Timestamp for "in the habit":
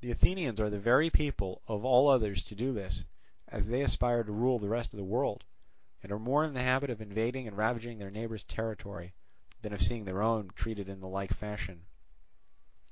6.44-6.90